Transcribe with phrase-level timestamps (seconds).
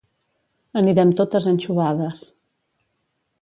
[0.81, 2.25] Anirem totes anxovades